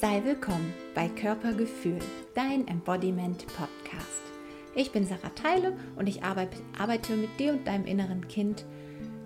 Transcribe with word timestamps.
Sei 0.00 0.22
willkommen 0.24 0.72
bei 0.94 1.08
Körpergefühl, 1.08 1.98
dein 2.32 2.68
Embodiment 2.68 3.44
Podcast. 3.48 4.22
Ich 4.76 4.92
bin 4.92 5.04
Sarah 5.04 5.30
Teile 5.30 5.76
und 5.96 6.06
ich 6.06 6.22
arbeite 6.22 7.16
mit 7.16 7.40
dir 7.40 7.50
und 7.50 7.66
deinem 7.66 7.84
inneren 7.84 8.28
Kind 8.28 8.64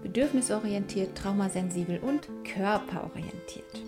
bedürfnisorientiert, 0.02 1.14
traumasensibel 1.14 1.98
und 1.98 2.26
körperorientiert. 2.44 3.82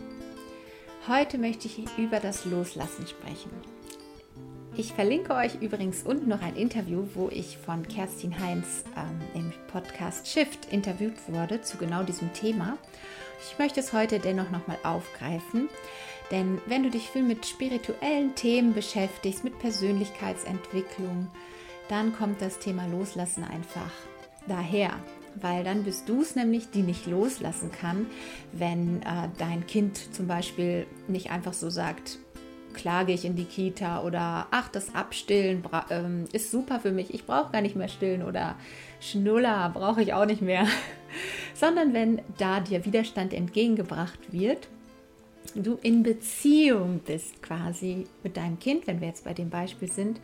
Heute 1.09 1.39
möchte 1.39 1.69
ich 1.69 1.79
über 1.97 2.21
das 2.21 2.45
Loslassen 2.45 3.07
sprechen. 3.07 3.51
Ich 4.77 4.93
verlinke 4.93 5.35
euch 5.35 5.63
übrigens 5.63 6.03
unten 6.03 6.29
noch 6.29 6.43
ein 6.43 6.57
Interview, 6.57 7.07
wo 7.15 7.31
ich 7.31 7.57
von 7.57 7.89
Kerstin 7.89 8.39
Heinz 8.39 8.85
ähm, 8.95 9.21
im 9.41 9.53
Podcast 9.69 10.27
Shift 10.27 10.71
interviewt 10.71 11.15
wurde 11.29 11.63
zu 11.63 11.79
genau 11.79 12.03
diesem 12.03 12.31
Thema. 12.35 12.77
Ich 13.41 13.59
möchte 13.59 13.81
es 13.81 13.93
heute 13.93 14.19
dennoch 14.19 14.51
nochmal 14.51 14.79
aufgreifen, 14.83 15.69
denn 16.31 16.61
wenn 16.67 16.83
du 16.83 16.91
dich 16.91 17.11
viel 17.11 17.23
mit 17.23 17.47
spirituellen 17.47 18.35
Themen 18.35 18.75
beschäftigst, 18.75 19.45
mit 19.45 19.59
Persönlichkeitsentwicklung, 19.59 21.29
dann 21.89 22.15
kommt 22.15 22.41
das 22.41 22.59
Thema 22.59 22.87
Loslassen 22.87 23.45
einfach 23.45 23.91
daher. 24.49 24.91
Weil 25.41 25.65
dann 25.65 25.83
bist 25.83 26.09
du 26.09 26.23
es 26.23 26.37
nämlich, 26.37 26.71
die 26.71 26.83
nicht 26.83 27.07
loslassen 27.07 27.73
kann, 27.73 28.07
wenn 28.53 29.03
äh, 29.03 29.29
dein 29.37 29.67
Kind 29.67 30.15
zum 30.15 30.29
Beispiel 30.29 30.87
nicht 31.09 31.31
einfach 31.31 31.53
so 31.53 31.71
sagt, 31.71 32.19
klar 32.73 33.05
gehe 33.05 33.17
ich 33.17 33.25
in 33.25 33.35
die 33.35 33.45
Kita 33.45 34.03
oder 34.03 34.47
ach, 34.51 34.69
das 34.69 34.95
Abstillen 34.95 35.65
ähm, 35.91 36.25
ist 36.33 36.51
super 36.51 36.79
für 36.81 36.93
mich, 36.93 37.13
ich 37.13 37.27
brauche 37.27 37.53
gar 37.53 37.63
nicht 37.63 37.77
mehr 37.77 37.89
stillen 37.89 38.23
oder 38.23 38.57
Schnuller 39.01 39.71
brauche 39.75 40.03
ich 40.03 40.13
auch 40.15 40.27
nicht 40.27 40.43
mehr, 40.43 40.67
sondern 41.55 41.95
wenn 41.95 42.23
da 42.39 42.61
dir 42.61 42.85
Widerstand 42.85 43.33
entgegengebracht 43.35 44.33
wird 44.33 44.69
du 45.55 45.79
in 45.83 46.03
Beziehung 46.03 47.01
bist 47.05 47.43
quasi 47.43 48.07
mit 48.23 48.37
deinem 48.37 48.59
Kind, 48.59 48.87
wenn 48.87 49.01
wir 49.01 49.09
jetzt 49.09 49.25
bei 49.25 49.35
dem 49.35 49.51
Beispiel 49.51 49.91
sind, 49.91 50.21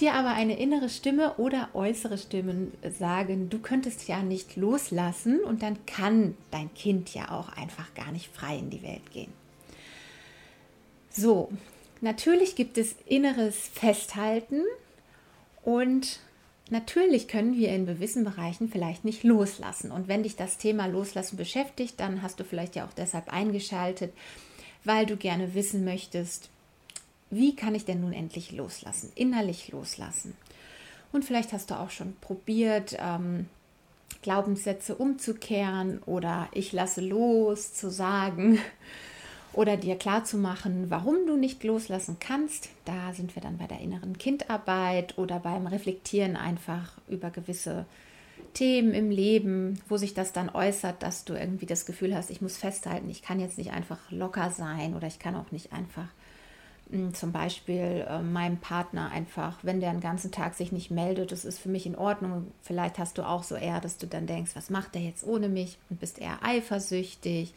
dir 0.00 0.14
aber 0.14 0.30
eine 0.30 0.58
innere 0.58 0.88
Stimme 0.88 1.34
oder 1.34 1.68
äußere 1.74 2.18
Stimmen 2.18 2.72
sagen, 2.98 3.50
du 3.50 3.58
könntest 3.58 4.08
ja 4.08 4.22
nicht 4.22 4.56
loslassen 4.56 5.40
und 5.40 5.62
dann 5.62 5.84
kann 5.86 6.36
dein 6.50 6.72
Kind 6.74 7.14
ja 7.14 7.30
auch 7.30 7.50
einfach 7.50 7.94
gar 7.94 8.10
nicht 8.12 8.28
frei 8.34 8.56
in 8.56 8.70
die 8.70 8.82
Welt 8.82 9.10
gehen. 9.12 9.32
So, 11.10 11.50
natürlich 12.00 12.56
gibt 12.56 12.78
es 12.78 12.94
inneres 13.06 13.56
Festhalten 13.56 14.62
und 15.62 16.20
natürlich 16.70 17.28
können 17.28 17.56
wir 17.56 17.68
in 17.70 17.86
gewissen 17.86 18.24
Bereichen 18.24 18.68
vielleicht 18.68 19.04
nicht 19.04 19.22
loslassen. 19.22 19.90
Und 19.90 20.08
wenn 20.08 20.22
dich 20.22 20.36
das 20.36 20.58
Thema 20.58 20.86
Loslassen 20.86 21.36
beschäftigt, 21.36 22.00
dann 22.00 22.22
hast 22.22 22.40
du 22.40 22.44
vielleicht 22.44 22.76
ja 22.76 22.86
auch 22.86 22.92
deshalb 22.92 23.32
eingeschaltet, 23.32 24.12
weil 24.84 25.06
du 25.06 25.16
gerne 25.16 25.54
wissen 25.54 25.84
möchtest, 25.84 26.50
wie 27.30 27.54
kann 27.54 27.74
ich 27.74 27.84
denn 27.84 28.00
nun 28.00 28.12
endlich 28.12 28.52
loslassen, 28.52 29.12
innerlich 29.14 29.70
loslassen. 29.70 30.36
Und 31.12 31.24
vielleicht 31.24 31.52
hast 31.52 31.70
du 31.70 31.74
auch 31.78 31.90
schon 31.90 32.14
probiert, 32.20 32.96
ähm, 32.98 33.46
Glaubenssätze 34.22 34.94
umzukehren 34.94 36.02
oder 36.04 36.48
ich 36.52 36.72
lasse 36.72 37.00
los 37.00 37.72
zu 37.72 37.90
sagen 37.90 38.58
oder 39.52 39.76
dir 39.76 39.96
klarzumachen, 39.96 40.90
warum 40.90 41.26
du 41.26 41.36
nicht 41.36 41.64
loslassen 41.64 42.18
kannst. 42.20 42.68
Da 42.84 43.12
sind 43.12 43.34
wir 43.34 43.42
dann 43.42 43.58
bei 43.58 43.66
der 43.66 43.80
inneren 43.80 44.16
Kindarbeit 44.16 45.18
oder 45.18 45.40
beim 45.40 45.66
Reflektieren 45.66 46.36
einfach 46.36 46.98
über 47.08 47.30
gewisse 47.30 47.86
Themen 48.54 48.94
im 48.94 49.10
Leben, 49.10 49.80
wo 49.88 49.96
sich 49.96 50.14
das 50.14 50.32
dann 50.32 50.50
äußert, 50.50 51.02
dass 51.02 51.24
du 51.24 51.34
irgendwie 51.34 51.66
das 51.66 51.86
Gefühl 51.86 52.14
hast, 52.14 52.30
ich 52.30 52.40
muss 52.40 52.56
festhalten, 52.56 53.08
ich 53.08 53.22
kann 53.22 53.40
jetzt 53.40 53.58
nicht 53.58 53.72
einfach 53.72 53.98
locker 54.10 54.50
sein 54.50 54.94
oder 54.94 55.06
ich 55.06 55.18
kann 55.18 55.36
auch 55.36 55.50
nicht 55.52 55.72
einfach 55.72 56.08
hm, 56.90 57.14
zum 57.14 57.30
Beispiel 57.32 58.04
äh, 58.08 58.20
meinem 58.20 58.58
Partner 58.58 59.10
einfach, 59.12 59.58
wenn 59.62 59.80
der 59.80 59.92
den 59.92 60.00
ganzen 60.00 60.32
Tag 60.32 60.54
sich 60.54 60.72
nicht 60.72 60.90
meldet, 60.90 61.30
das 61.30 61.44
ist 61.44 61.60
für 61.60 61.68
mich 61.68 61.86
in 61.86 61.96
Ordnung. 61.96 62.48
Vielleicht 62.62 62.98
hast 62.98 63.18
du 63.18 63.22
auch 63.22 63.44
so 63.44 63.54
eher, 63.54 63.80
dass 63.80 63.98
du 63.98 64.06
dann 64.06 64.26
denkst, 64.26 64.52
was 64.54 64.70
macht 64.70 64.94
der 64.94 65.02
jetzt 65.02 65.24
ohne 65.24 65.48
mich 65.48 65.78
und 65.88 66.00
bist 66.00 66.18
eher 66.18 66.38
eifersüchtig. 66.42 67.54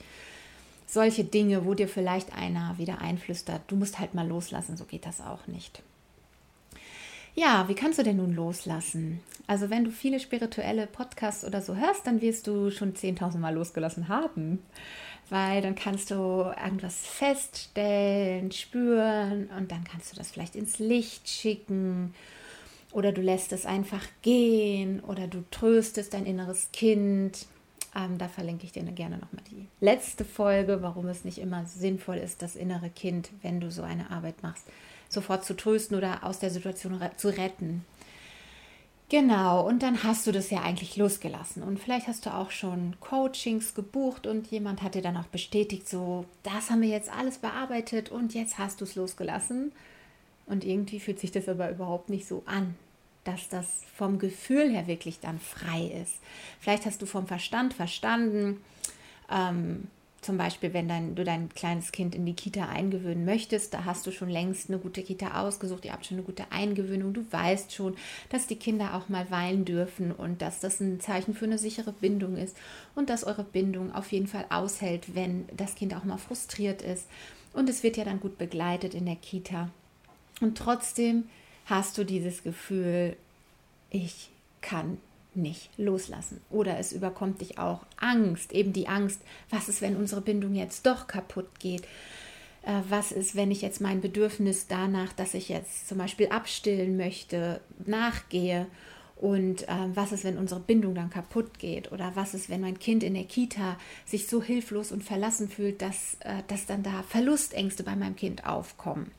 Solche 0.85 1.23
Dinge, 1.23 1.65
wo 1.65 1.73
dir 1.73 1.87
vielleicht 1.87 2.35
einer 2.35 2.77
wieder 2.77 2.99
einflüstert, 2.99 3.61
du 3.67 3.75
musst 3.75 3.99
halt 3.99 4.13
mal 4.13 4.27
loslassen, 4.27 4.77
so 4.77 4.85
geht 4.85 5.05
das 5.05 5.21
auch 5.21 5.47
nicht. 5.47 5.81
Ja, 7.35 7.67
wie 7.67 7.73
kannst 7.73 7.97
du 7.97 8.03
denn 8.03 8.17
nun 8.17 8.35
loslassen? 8.35 9.19
Also 9.47 9.69
wenn 9.69 9.83
du 9.83 9.91
viele 9.91 10.19
spirituelle 10.19 10.85
Podcasts 10.85 11.43
oder 11.43 11.61
so 11.61 11.75
hörst, 11.75 12.05
dann 12.05 12.21
wirst 12.21 12.45
du 12.45 12.69
schon 12.69 12.93
10.000 12.93 13.39
Mal 13.39 13.55
losgelassen 13.55 14.07
haben, 14.07 14.59
weil 15.29 15.61
dann 15.61 15.73
kannst 15.73 16.11
du 16.11 16.15
irgendwas 16.15 16.97
feststellen, 17.07 18.51
spüren 18.51 19.49
und 19.57 19.71
dann 19.71 19.83
kannst 19.83 20.11
du 20.11 20.15
das 20.15 20.31
vielleicht 20.31 20.55
ins 20.55 20.77
Licht 20.77 21.27
schicken 21.27 22.13
oder 22.91 23.11
du 23.11 23.21
lässt 23.21 23.51
es 23.51 23.65
einfach 23.65 24.05
gehen 24.21 24.99
oder 24.99 25.27
du 25.27 25.43
tröstest 25.49 26.13
dein 26.13 26.27
inneres 26.27 26.69
Kind. 26.71 27.47
Ähm, 27.95 28.17
da 28.17 28.27
verlinke 28.27 28.65
ich 28.65 28.71
dir 28.71 28.83
gerne 28.83 29.17
nochmal 29.17 29.43
die 29.51 29.67
letzte 29.79 30.25
Folge, 30.25 30.81
warum 30.81 31.07
es 31.07 31.25
nicht 31.25 31.37
immer 31.37 31.65
sinnvoll 31.65 32.17
ist, 32.17 32.41
das 32.41 32.55
innere 32.55 32.89
Kind, 32.89 33.29
wenn 33.41 33.59
du 33.59 33.71
so 33.71 33.83
eine 33.83 34.09
Arbeit 34.09 34.41
machst, 34.41 34.65
sofort 35.09 35.45
zu 35.45 35.55
trösten 35.55 35.97
oder 35.97 36.23
aus 36.23 36.39
der 36.39 36.49
Situation 36.49 36.99
zu 37.17 37.29
retten. 37.29 37.85
Genau, 39.09 39.67
und 39.67 39.83
dann 39.83 40.03
hast 40.03 40.25
du 40.25 40.31
das 40.31 40.49
ja 40.49 40.61
eigentlich 40.63 40.97
losgelassen. 40.97 41.61
Und 41.61 41.79
vielleicht 41.79 42.07
hast 42.07 42.25
du 42.25 42.33
auch 42.33 42.49
schon 42.49 42.95
Coachings 42.99 43.75
gebucht 43.75 44.25
und 44.25 44.47
jemand 44.47 44.81
hat 44.81 44.95
dir 44.95 45.03
dann 45.03 45.17
auch 45.17 45.27
bestätigt, 45.27 45.87
so, 45.87 46.25
das 46.41 46.71
haben 46.71 46.81
wir 46.81 46.89
jetzt 46.89 47.15
alles 47.15 47.37
bearbeitet 47.37 48.09
und 48.09 48.33
jetzt 48.33 48.57
hast 48.57 48.81
du 48.81 48.85
es 48.85 48.95
losgelassen. 48.95 49.71
Und 50.47 50.63
irgendwie 50.63 50.99
fühlt 50.99 51.19
sich 51.19 51.31
das 51.31 51.47
aber 51.47 51.69
überhaupt 51.69 52.09
nicht 52.09 52.27
so 52.27 52.41
an, 52.47 52.73
dass 53.23 53.49
das 53.49 53.67
vom 53.95 54.19
Gefühl 54.19 54.71
her 54.71 54.87
wirklich 54.87 55.19
dann 55.19 55.39
frei 55.39 55.91
ist. 56.01 56.15
Vielleicht 56.59 56.85
hast 56.85 57.01
du 57.01 57.05
vom 57.05 57.27
Verstand 57.27 57.73
verstanden, 57.73 58.61
ähm, 59.31 59.87
zum 60.23 60.37
Beispiel, 60.37 60.73
wenn 60.73 60.87
dein, 60.87 61.15
du 61.15 61.23
dein 61.23 61.49
kleines 61.49 61.91
Kind 61.91 62.15
in 62.15 62.25
die 62.25 62.33
Kita 62.33 62.69
eingewöhnen 62.69 63.25
möchtest, 63.25 63.73
da 63.73 63.83
hast 63.83 64.07
du 64.07 64.11
schon 64.11 64.29
längst 64.29 64.69
eine 64.69 64.79
gute 64.79 65.03
Kita 65.03 65.41
ausgesucht, 65.41 65.85
ihr 65.85 65.91
habt 65.91 66.05
schon 66.05 66.17
eine 66.17 66.25
gute 66.25 66.49
Eingewöhnung, 66.51 67.13
du 67.13 67.25
weißt 67.29 67.73
schon, 67.73 67.95
dass 68.29 68.47
die 68.47 68.55
Kinder 68.55 68.95
auch 68.95 69.09
mal 69.09 69.29
weinen 69.31 69.65
dürfen 69.65 70.11
und 70.11 70.41
dass 70.41 70.61
das 70.61 70.79
ein 70.79 70.99
Zeichen 71.01 71.33
für 71.33 71.45
eine 71.45 71.57
sichere 71.57 71.91
Bindung 71.91 72.37
ist 72.37 72.55
und 72.95 73.09
dass 73.09 73.25
eure 73.25 73.43
Bindung 73.43 73.93
auf 73.93 74.11
jeden 74.11 74.27
Fall 74.27 74.45
aushält, 74.49 75.13
wenn 75.15 75.45
das 75.55 75.75
Kind 75.75 75.93
auch 75.93 76.05
mal 76.05 76.17
frustriert 76.17 76.81
ist. 76.81 77.07
Und 77.51 77.69
es 77.69 77.83
wird 77.83 77.97
ja 77.97 78.05
dann 78.05 78.19
gut 78.19 78.37
begleitet 78.37 78.93
in 78.93 79.05
der 79.05 79.17
Kita. 79.17 79.69
Und 80.41 80.57
trotzdem 80.57 81.25
hast 81.65 81.97
du 81.97 82.03
dieses 82.03 82.43
Gefühl, 82.43 83.15
ich 83.89 84.29
kann 84.61 84.97
nicht 85.35 85.69
loslassen. 85.77 86.41
Oder 86.49 86.77
es 86.77 86.91
überkommt 86.91 87.41
dich 87.41 87.57
auch 87.57 87.85
Angst, 87.97 88.51
eben 88.51 88.73
die 88.73 88.87
Angst, 88.87 89.21
was 89.49 89.69
ist, 89.69 89.81
wenn 89.81 89.95
unsere 89.95 90.21
Bindung 90.21 90.55
jetzt 90.55 90.85
doch 90.85 91.07
kaputt 91.07 91.59
geht? 91.59 91.83
Äh, 92.63 92.81
was 92.89 93.11
ist, 93.11 93.35
wenn 93.35 93.51
ich 93.51 93.61
jetzt 93.61 93.81
mein 93.81 94.01
Bedürfnis 94.01 94.67
danach, 94.67 95.13
dass 95.13 95.33
ich 95.33 95.49
jetzt 95.49 95.87
zum 95.87 95.97
Beispiel 95.97 96.27
abstillen 96.29 96.97
möchte, 96.97 97.61
nachgehe? 97.85 98.67
Und 99.15 99.67
äh, 99.69 99.75
was 99.93 100.11
ist, 100.11 100.23
wenn 100.23 100.37
unsere 100.37 100.59
Bindung 100.59 100.95
dann 100.95 101.09
kaputt 101.09 101.57
geht? 101.57 101.91
Oder 101.91 102.11
was 102.15 102.33
ist, 102.33 102.49
wenn 102.49 102.61
mein 102.61 102.79
Kind 102.79 103.03
in 103.03 103.13
der 103.13 103.23
Kita 103.23 103.77
sich 104.05 104.27
so 104.27 104.41
hilflos 104.41 104.91
und 104.91 105.03
verlassen 105.03 105.49
fühlt, 105.49 105.81
dass, 105.81 106.17
äh, 106.21 106.43
dass 106.47 106.65
dann 106.65 106.83
da 106.83 107.03
Verlustängste 107.03 107.83
bei 107.83 107.95
meinem 107.95 108.15
Kind 108.15 108.45
aufkommen? 108.45 109.11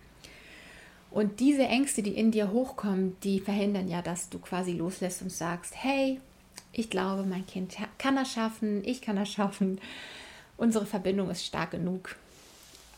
Und 1.14 1.38
diese 1.38 1.62
Ängste, 1.62 2.02
die 2.02 2.16
in 2.16 2.32
dir 2.32 2.50
hochkommen, 2.50 3.16
die 3.22 3.38
verhindern 3.38 3.87
ja, 3.87 4.02
dass 4.02 4.31
du 4.31 4.40
quasi 4.40 4.72
loslässt 4.72 5.22
und 5.22 5.31
sagst, 5.31 5.72
hey, 5.76 6.20
ich 6.72 6.90
glaube, 6.90 7.22
mein 7.22 7.46
Kind 7.46 7.76
kann 7.99 8.16
das 8.16 8.32
schaffen, 8.32 8.82
ich 8.84 9.00
kann 9.00 9.14
das 9.14 9.28
schaffen. 9.32 9.81
Unsere 10.56 10.87
Verbindung 10.87 11.31
ist 11.31 11.46
stark 11.46 11.70
genug. 11.70 12.16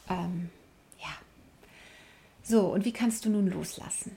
Ähm, 0.09 0.49
ja. 0.99 1.15
So, 2.43 2.73
und 2.73 2.87
wie 2.87 2.93
kannst 2.93 3.27
du 3.27 3.29
nun 3.29 3.51
loslassen? 3.51 4.17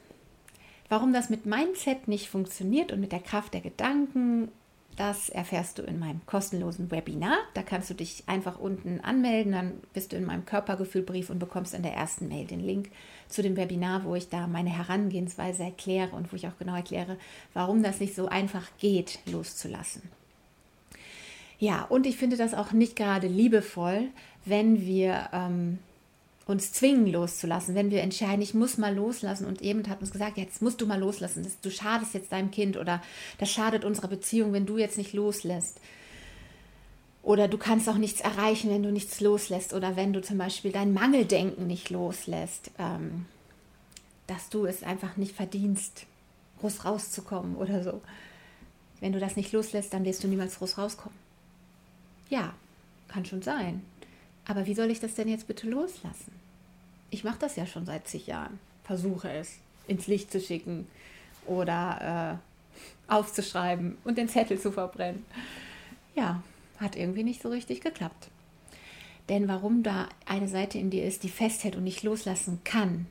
Warum 0.88 1.12
das 1.12 1.30
mit 1.30 1.45
Mindset 1.45 2.07
nicht 2.07 2.30
funktioniert 2.30 2.94
und 2.94 3.02
mit 3.02 3.12
der 3.12 3.19
Kraft 3.19 3.54
der 3.54 3.62
Gedanken 3.62 4.50
das 4.95 5.30
erfährst 5.30 5.77
du 5.77 5.83
in 5.83 5.97
meinem 5.97 6.25
kostenlosen 6.25 6.91
Webinar. 6.91 7.38
Da 7.53 7.63
kannst 7.63 7.89
du 7.89 7.94
dich 7.94 8.24
einfach 8.27 8.59
unten 8.59 9.00
anmelden, 9.00 9.53
dann 9.53 9.74
bist 9.94 10.12
du 10.12 10.18
in 10.18 10.25
meinem 10.25 10.45
Körpergefühlbrief 10.45 11.30
und 11.30 11.39
bekommst 11.39 11.74
in 11.74 11.83
der 11.83 11.94
ersten 11.94 12.27
Mail 12.27 12.45
den 12.45 12.59
Link 12.59 12.89
zu 13.30 13.41
dem 13.41 13.56
Webinar, 13.56 14.03
wo 14.03 14.15
ich 14.15 14.30
da 14.30 14.47
meine 14.47 14.69
Herangehensweise 14.69 15.63
erkläre 15.63 16.15
und 16.15 16.31
wo 16.31 16.36
ich 16.36 16.47
auch 16.47 16.57
genau 16.57 16.75
erkläre, 16.75 17.18
warum 17.53 17.81
das 17.81 18.00
nicht 18.00 18.15
so 18.15 18.27
einfach 18.27 18.68
geht, 18.80 19.19
loszulassen. 19.25 20.01
Ja, 21.59 21.83
und 21.83 22.06
ich 22.06 22.18
finde 22.18 22.38
das 22.38 22.53
auch 22.53 22.71
nicht 22.71 22.95
gerade 22.95 23.27
liebevoll, 23.27 24.07
wenn 24.45 24.85
wir 24.85 25.30
ähm, 25.33 25.80
uns 26.50 26.72
zwingen 26.72 27.06
loszulassen, 27.07 27.75
wenn 27.75 27.92
wir 27.92 28.01
entscheiden, 28.01 28.42
ich 28.42 28.56
muss 28.56 28.78
mal 28.80 28.96
loslassen 28.96 29.46
und 29.46 29.62
jemand 29.62 29.88
hat 29.88 30.01
uns 30.01 30.12
gesagt, 30.12 30.38
jetzt 30.38 30.63
musst 30.63 30.81
du 30.81 30.88
mal 30.88 31.00
loslassen, 31.00 31.46
du 31.62 31.69
schadest 31.69 32.16
jetzt 32.16 32.31
deinem 32.31 32.50
Kind 32.50 32.75
oder 32.75 33.04
das 33.38 33.51
schadet 33.51 33.86
unserer 33.86 34.07
Beziehung, 34.07 34.51
wenn 34.51 34.66
du 34.66 34.78
jetzt 34.78 34.98
nicht 34.98 35.13
loslässt. 35.13 35.80
Oder 37.22 37.48
du 37.48 37.57
kannst 37.57 37.88
auch 37.88 37.98
nichts 37.98 38.22
erreichen, 38.22 38.72
wenn 38.72 38.81
du 38.81 38.92
nichts 38.92 39.22
loslässt 39.22 39.74
oder 39.74 39.96
wenn 39.96 40.12
du 40.12 40.22
zum 40.22 40.40
Beispiel 40.40 40.72
dein 40.72 40.94
Mangeldenken 40.94 41.68
nicht 41.68 41.92
loslässt, 41.92 42.72
ähm, 42.80 43.25
dass 44.25 44.50
du 44.50 44.66
es 44.66 44.81
einfach 44.81 45.18
nicht 45.18 45.36
verdienst, 45.36 46.07
groß 46.62 46.86
rauszukommen 46.86 47.57
oder 47.57 47.84
so. 47.84 48.02
Wenn 49.02 49.13
du 49.13 49.19
das 49.19 49.36
nicht 49.36 49.52
loslässt, 49.52 49.94
dann 49.94 50.06
wirst 50.06 50.24
du 50.24 50.28
niemals 50.28 50.57
groß 50.57 50.80
rauskommen. 50.80 51.18
Ja, 52.30 52.54
kann 53.07 53.25
schon 53.25 53.44
sein. 53.44 53.81
Aber 54.50 54.66
wie 54.66 54.74
soll 54.74 54.90
ich 54.90 55.00
das 55.00 55.13
denn 55.13 55.28
jetzt 55.28 55.46
bitte 55.46 55.69
loslassen? 55.69 56.31
Ich 57.12 57.24
mache 57.24 57.38
das 57.38 57.56
ja 57.56 57.68
schon 57.68 57.86
seit 57.86 58.07
zig 58.07 58.25
Jahren. 58.25 58.60
Versuche 58.84 59.30
es 59.31 59.60
ins 59.88 60.07
Licht 60.07 60.31
zu 60.31 60.42
schicken 60.42 60.88
oder 61.46 62.40
äh, 62.40 63.13
aufzuschreiben 63.13 64.00
und 64.04 64.18
den 64.18 64.28
Zettel 64.28 64.60
zu 64.60 64.72
verbrennen. 64.72 65.24
Ja, 66.16 66.42
hat 66.80 66.96
irgendwie 66.96 67.24
nicht 67.24 67.44
so 67.44 67.50
richtig 67.50 67.81
geklappt. 67.81 68.30
Denn 69.30 69.48
warum 69.48 69.84
da 69.84 70.10
eine 70.25 70.48
Seite 70.48 70.80
in 70.80 70.90
dir 70.90 71.06
ist, 71.06 71.22
die 71.22 71.30
festhält 71.30 71.75
und 71.75 71.84
nicht 71.84 72.02
loslassen 72.02 72.62
kann, 72.63 73.06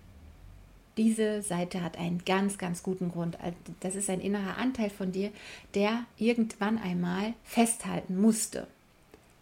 diese 0.97 1.43
Seite 1.43 1.85
hat 1.85 1.99
einen 1.99 2.25
ganz, 2.25 2.59
ganz 2.59 2.83
guten 2.83 3.13
Grund. 3.13 3.39
Das 3.79 3.95
ist 3.95 4.11
ein 4.11 4.21
innerer 4.21 4.59
Anteil 4.59 4.91
von 4.91 5.13
dir, 5.13 5.31
der 5.75 6.05
irgendwann 6.17 6.79
einmal 6.79 7.35
festhalten 7.45 8.21
musste. 8.21 8.67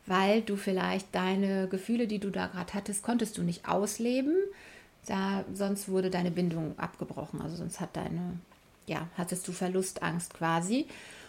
Weil 0.06 0.42
du 0.42 0.56
vielleicht 0.56 1.14
deine 1.14 1.68
Gefühle, 1.68 2.06
die 2.06 2.18
du 2.18 2.30
da 2.30 2.46
gerade 2.46 2.74
hattest, 2.74 3.02
konntest 3.02 3.38
du 3.38 3.42
nicht 3.42 3.68
ausleben. 3.68 4.36
Da, 5.06 5.44
sonst 5.52 5.88
wurde 5.88 6.10
deine 6.10 6.30
Bindung 6.30 6.78
abgebrochen. 6.78 7.40
Also 7.40 7.56
sonst 7.56 7.80
hat 7.80 7.96
deine, 7.96 8.38
ja, 8.86 9.08
hattest 9.16 9.46
du 9.48 9.52
Verlustangst 9.52 10.34
quasi. 10.34 10.86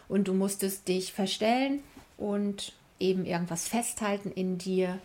Und 0.08 0.28
du 0.28 0.34
musstest 0.34 0.88
dich 0.88 1.12
verstellen 1.12 1.80
und 2.18 2.74
eben 3.00 3.26
irgendwas 3.26 3.68
festhalten 3.68 4.32
in 4.32 4.58
dir, 4.58 5.00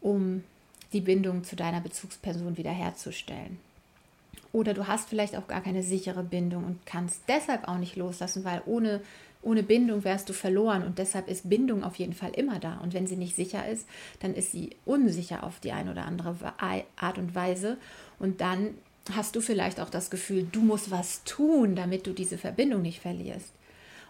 um 0.00 0.42
die 0.92 1.00
Bindung 1.00 1.44
zu 1.44 1.56
deiner 1.56 1.80
Bezugsperson 1.80 2.56
wiederherzustellen. 2.56 3.58
Oder 4.52 4.74
du 4.74 4.88
hast 4.88 5.08
vielleicht 5.08 5.36
auch 5.36 5.46
gar 5.46 5.60
keine 5.60 5.82
sichere 5.82 6.24
Bindung 6.24 6.64
und 6.64 6.86
kannst 6.86 7.22
deshalb 7.28 7.68
auch 7.68 7.78
nicht 7.78 7.96
loslassen, 7.96 8.44
weil 8.44 8.62
ohne, 8.66 9.00
ohne 9.42 9.62
Bindung 9.62 10.04
wärst 10.04 10.28
du 10.28 10.32
verloren 10.32 10.84
und 10.84 10.98
deshalb 10.98 11.28
ist 11.28 11.48
Bindung 11.48 11.82
auf 11.82 11.96
jeden 11.96 12.12
Fall 12.12 12.32
immer 12.32 12.58
da. 12.58 12.78
Und 12.78 12.92
wenn 12.92 13.06
sie 13.06 13.16
nicht 13.16 13.34
sicher 13.34 13.66
ist, 13.66 13.86
dann 14.20 14.34
ist 14.34 14.52
sie 14.52 14.70
unsicher 14.84 15.44
auf 15.44 15.60
die 15.60 15.72
eine 15.72 15.90
oder 15.90 16.04
andere 16.04 16.34
Art 16.96 17.18
und 17.18 17.34
Weise. 17.34 17.78
Und 18.18 18.40
dann 18.42 18.74
hast 19.14 19.36
du 19.36 19.40
vielleicht 19.40 19.80
auch 19.80 19.88
das 19.88 20.10
Gefühl, 20.10 20.46
du 20.50 20.60
musst 20.60 20.90
was 20.90 21.24
tun, 21.24 21.74
damit 21.74 22.06
du 22.06 22.12
diese 22.12 22.36
Verbindung 22.36 22.82
nicht 22.82 23.00
verlierst. 23.00 23.52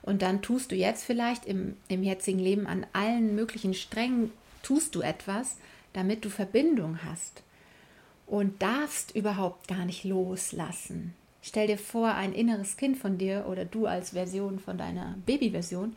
Und 0.03 0.23
dann 0.23 0.43
tust 0.43 0.73
du 0.73 0.77
jetzt 0.77 1.05
vielleicht 1.05 1.47
im, 1.47 1.77
im 1.88 2.03
jetzigen 2.03 2.38
Leben 2.38 2.67
an 2.67 2.87
allen 2.93 3.35
möglichen 3.35 3.75
Strängen, 3.75 4.32
tust 4.62 4.94
du 4.94 5.00
etwas, 5.00 5.59
damit 5.93 6.25
du 6.25 6.31
Verbindung 6.31 7.05
hast 7.05 7.43
und 8.27 8.62
darfst 8.62 9.15
überhaupt 9.15 9.69
gar 9.69 9.85
nicht 9.85 10.05
loslassen. 10.05 11.15
Stell 11.43 11.67
dir 11.67 11.79
vor, 11.79 12.15
ein 12.15 12.33
inneres 12.33 12.77
Kind 12.77 12.99
von 12.99 13.19
dir 13.19 13.47
oder 13.49 13.65
du 13.65 13.87
als 13.87 14.11
Version 14.11 14.59
von 14.59 14.77
deiner 14.77 15.17
Babyversion 15.25 15.97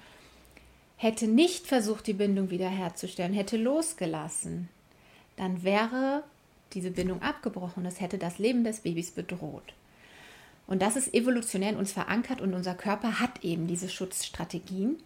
hätte 0.95 1.27
nicht 1.27 1.67
versucht, 1.67 2.07
die 2.07 2.13
Bindung 2.13 2.49
wiederherzustellen, 2.49 3.33
hätte 3.33 3.57
losgelassen, 3.57 4.69
dann 5.35 5.63
wäre 5.63 6.23
diese 6.73 6.91
Bindung 6.91 7.21
abgebrochen. 7.21 7.83
Das 7.83 7.99
hätte 7.99 8.17
das 8.17 8.39
Leben 8.39 8.63
des 8.63 8.81
Babys 8.81 9.11
bedroht. 9.11 9.73
Und 10.65 10.81
das 10.81 10.95
ist 10.95 11.13
evolutionär 11.13 11.71
in 11.71 11.77
uns 11.77 11.91
verankert 11.91 12.41
und 12.41 12.53
unser 12.53 12.73
Körper 12.73 13.19
hat 13.19 13.43
eben 13.43 13.67
diese 13.67 13.89
Schutzstrategien, 13.89 14.97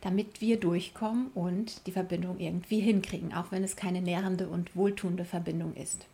damit 0.00 0.40
wir 0.40 0.58
durchkommen 0.58 1.28
und 1.34 1.86
die 1.86 1.92
Verbindung 1.92 2.38
irgendwie 2.38 2.80
hinkriegen, 2.80 3.34
auch 3.34 3.50
wenn 3.50 3.64
es 3.64 3.76
keine 3.76 4.00
nährende 4.00 4.48
und 4.48 4.76
wohltuende 4.76 5.24
Verbindung 5.24 5.74
ist. 5.74 6.06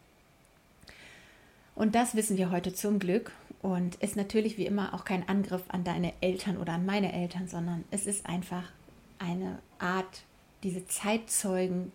Und 1.76 1.94
das 1.94 2.16
wissen 2.16 2.38
wir 2.38 2.50
heute 2.50 2.74
zum 2.74 2.98
Glück. 2.98 3.30
Und 3.62 3.96
ist 3.96 4.16
natürlich 4.16 4.58
wie 4.58 4.66
immer 4.66 4.94
auch 4.94 5.04
kein 5.04 5.28
Angriff 5.28 5.62
an 5.68 5.82
deine 5.82 6.12
Eltern 6.20 6.56
oder 6.56 6.74
an 6.74 6.86
meine 6.86 7.12
Eltern, 7.12 7.48
sondern 7.48 7.84
es 7.90 8.06
ist 8.06 8.26
einfach 8.26 8.64
eine 9.18 9.58
Art, 9.78 10.22
diese 10.62 10.86
Zeitzeugen 10.86 11.90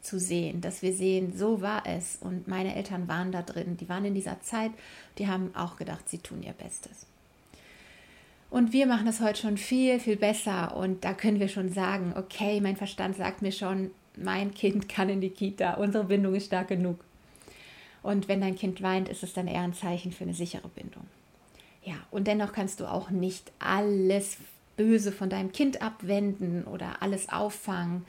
zu 0.00 0.18
sehen, 0.18 0.60
dass 0.62 0.82
wir 0.82 0.92
sehen, 0.92 1.36
so 1.36 1.60
war 1.60 1.82
es. 1.86 2.18
Und 2.20 2.48
meine 2.48 2.74
Eltern 2.74 3.06
waren 3.06 3.32
da 3.32 3.42
drin, 3.42 3.76
die 3.76 3.88
waren 3.88 4.04
in 4.04 4.14
dieser 4.14 4.40
Zeit, 4.40 4.72
die 5.18 5.28
haben 5.28 5.54
auch 5.54 5.76
gedacht, 5.76 6.08
sie 6.08 6.18
tun 6.18 6.42
ihr 6.42 6.52
Bestes. 6.52 7.06
Und 8.48 8.72
wir 8.72 8.86
machen 8.86 9.06
das 9.06 9.20
heute 9.20 9.42
schon 9.42 9.58
viel, 9.58 10.00
viel 10.00 10.16
besser. 10.16 10.76
Und 10.76 11.04
da 11.04 11.12
können 11.12 11.38
wir 11.38 11.48
schon 11.48 11.70
sagen, 11.70 12.14
okay, 12.16 12.60
mein 12.60 12.76
Verstand 12.76 13.16
sagt 13.16 13.42
mir 13.42 13.52
schon, 13.52 13.90
mein 14.16 14.54
Kind 14.54 14.88
kann 14.88 15.08
in 15.08 15.20
die 15.20 15.30
Kita, 15.30 15.74
unsere 15.74 16.04
Bindung 16.04 16.34
ist 16.34 16.46
stark 16.46 16.68
genug. 16.68 17.04
Und 18.02 18.28
wenn 18.28 18.40
dein 18.40 18.56
Kind 18.56 18.82
weint, 18.82 19.08
ist 19.08 19.22
es 19.22 19.32
dann 19.32 19.48
eher 19.48 19.62
ein 19.62 19.74
Zeichen 19.74 20.12
für 20.12 20.24
eine 20.24 20.34
sichere 20.34 20.68
Bindung. 20.68 21.06
Ja, 21.82 21.96
und 22.10 22.26
dennoch 22.26 22.52
kannst 22.52 22.80
du 22.80 22.86
auch 22.86 23.10
nicht 23.10 23.52
alles 23.58 24.36
Böse 24.76 25.12
von 25.12 25.30
deinem 25.30 25.52
Kind 25.52 25.82
abwenden 25.82 26.64
oder 26.64 27.02
alles 27.02 27.28
auffangen. 27.28 28.04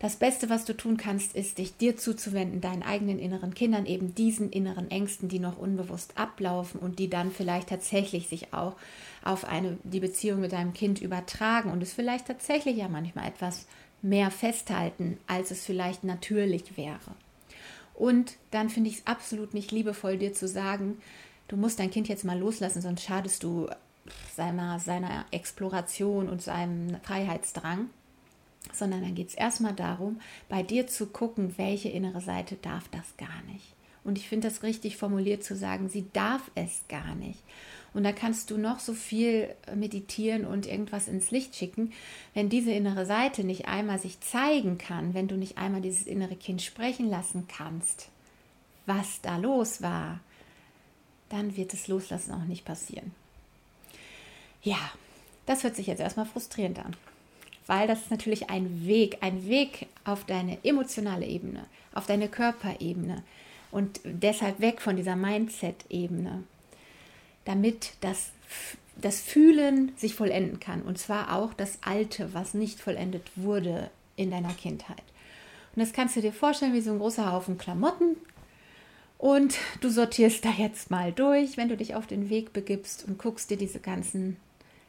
Das 0.00 0.14
Beste, 0.14 0.48
was 0.48 0.64
du 0.64 0.76
tun 0.76 0.96
kannst, 0.96 1.34
ist, 1.34 1.58
dich 1.58 1.76
dir 1.76 1.96
zuzuwenden, 1.96 2.60
deinen 2.60 2.84
eigenen 2.84 3.18
inneren 3.18 3.52
Kindern, 3.52 3.84
eben 3.84 4.14
diesen 4.14 4.50
inneren 4.50 4.90
Ängsten, 4.92 5.28
die 5.28 5.40
noch 5.40 5.58
unbewusst 5.58 6.16
ablaufen 6.16 6.78
und 6.78 7.00
die 7.00 7.10
dann 7.10 7.32
vielleicht 7.32 7.70
tatsächlich 7.70 8.28
sich 8.28 8.54
auch 8.54 8.76
auf 9.24 9.44
eine, 9.44 9.76
die 9.82 9.98
Beziehung 9.98 10.40
mit 10.40 10.52
deinem 10.52 10.72
Kind 10.72 11.02
übertragen 11.02 11.72
und 11.72 11.82
es 11.82 11.92
vielleicht 11.92 12.28
tatsächlich 12.28 12.76
ja 12.76 12.88
manchmal 12.88 13.26
etwas 13.26 13.66
mehr 14.00 14.30
festhalten, 14.30 15.18
als 15.26 15.50
es 15.50 15.64
vielleicht 15.64 16.04
natürlich 16.04 16.76
wäre. 16.76 17.16
Und 17.98 18.36
dann 18.52 18.70
finde 18.70 18.90
ich 18.90 18.98
es 18.98 19.06
absolut 19.08 19.54
nicht 19.54 19.72
liebevoll, 19.72 20.18
dir 20.18 20.32
zu 20.32 20.46
sagen, 20.46 20.98
du 21.48 21.56
musst 21.56 21.80
dein 21.80 21.90
Kind 21.90 22.06
jetzt 22.06 22.24
mal 22.24 22.38
loslassen, 22.38 22.80
sonst 22.80 23.02
schadest 23.02 23.42
du 23.42 23.68
seiner, 24.36 24.78
seiner 24.78 25.26
Exploration 25.32 26.28
und 26.28 26.40
seinem 26.40 26.96
Freiheitsdrang. 27.02 27.90
Sondern 28.72 29.02
dann 29.02 29.16
geht 29.16 29.30
es 29.30 29.34
erstmal 29.34 29.72
darum, 29.72 30.20
bei 30.48 30.62
dir 30.62 30.86
zu 30.86 31.06
gucken, 31.06 31.58
welche 31.58 31.88
innere 31.88 32.20
Seite 32.20 32.54
darf 32.62 32.86
das 32.88 33.16
gar 33.16 33.42
nicht. 33.50 33.74
Und 34.04 34.16
ich 34.16 34.28
finde 34.28 34.48
das 34.48 34.62
richtig 34.62 34.96
formuliert 34.96 35.42
zu 35.42 35.56
sagen, 35.56 35.88
sie 35.88 36.06
darf 36.12 36.52
es 36.54 36.82
gar 36.88 37.16
nicht. 37.16 37.42
Und 37.94 38.04
da 38.04 38.12
kannst 38.12 38.50
du 38.50 38.58
noch 38.58 38.80
so 38.80 38.92
viel 38.92 39.54
meditieren 39.74 40.44
und 40.44 40.66
irgendwas 40.66 41.08
ins 41.08 41.30
Licht 41.30 41.56
schicken. 41.56 41.92
Wenn 42.34 42.48
diese 42.48 42.70
innere 42.70 43.06
Seite 43.06 43.44
nicht 43.44 43.66
einmal 43.66 43.98
sich 43.98 44.20
zeigen 44.20 44.78
kann, 44.78 45.14
wenn 45.14 45.28
du 45.28 45.36
nicht 45.36 45.58
einmal 45.58 45.80
dieses 45.80 46.06
innere 46.06 46.36
Kind 46.36 46.62
sprechen 46.62 47.08
lassen 47.08 47.48
kannst, 47.48 48.08
was 48.86 49.20
da 49.22 49.36
los 49.36 49.82
war, 49.82 50.20
dann 51.28 51.56
wird 51.56 51.72
das 51.72 51.88
Loslassen 51.88 52.32
auch 52.32 52.44
nicht 52.44 52.64
passieren. 52.64 53.12
Ja, 54.62 54.78
das 55.46 55.62
hört 55.62 55.76
sich 55.76 55.86
jetzt 55.86 56.00
erstmal 56.00 56.26
frustrierend 56.26 56.78
an, 56.78 56.96
weil 57.66 57.86
das 57.86 58.02
ist 58.02 58.10
natürlich 58.10 58.50
ein 58.50 58.86
Weg, 58.86 59.18
ein 59.20 59.46
Weg 59.46 59.86
auf 60.04 60.24
deine 60.24 60.62
emotionale 60.64 61.26
Ebene, 61.26 61.64
auf 61.94 62.06
deine 62.06 62.28
Körperebene 62.28 63.22
und 63.70 64.00
deshalb 64.04 64.60
weg 64.60 64.80
von 64.80 64.96
dieser 64.96 65.16
Mindset-Ebene 65.16 66.44
damit 67.48 67.94
das, 68.02 68.30
das 68.96 69.20
Fühlen 69.20 69.92
sich 69.96 70.14
vollenden 70.14 70.60
kann. 70.60 70.82
Und 70.82 70.98
zwar 70.98 71.34
auch 71.34 71.54
das 71.54 71.78
Alte, 71.80 72.34
was 72.34 72.52
nicht 72.52 72.78
vollendet 72.78 73.22
wurde 73.36 73.90
in 74.16 74.30
deiner 74.30 74.52
Kindheit. 74.52 75.02
Und 75.74 75.80
das 75.80 75.94
kannst 75.94 76.14
du 76.14 76.20
dir 76.20 76.32
vorstellen 76.32 76.74
wie 76.74 76.82
so 76.82 76.92
ein 76.92 76.98
großer 76.98 77.32
Haufen 77.32 77.56
Klamotten. 77.56 78.16
Und 79.16 79.56
du 79.80 79.88
sortierst 79.88 80.44
da 80.44 80.50
jetzt 80.50 80.90
mal 80.90 81.10
durch, 81.10 81.56
wenn 81.56 81.70
du 81.70 81.76
dich 81.76 81.94
auf 81.94 82.06
den 82.06 82.28
Weg 82.28 82.52
begibst 82.52 83.08
und 83.08 83.18
guckst 83.18 83.50
dir 83.50 83.56
diese 83.56 83.80
ganzen 83.80 84.36